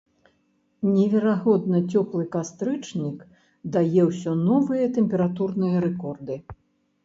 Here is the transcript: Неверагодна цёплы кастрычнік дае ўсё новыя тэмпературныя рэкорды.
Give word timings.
Неверагодна 0.93 1.81
цёплы 1.91 2.23
кастрычнік 2.37 3.19
дае 3.77 4.01
ўсё 4.11 4.31
новыя 4.49 4.85
тэмпературныя 4.99 5.75
рэкорды. 5.89 6.35